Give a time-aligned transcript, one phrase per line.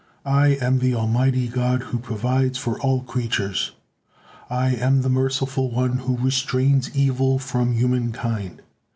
[0.25, 3.73] I am the Almighty God who provides for all creatures.
[4.49, 8.63] I am the Merciful One who restrains evil from human kind.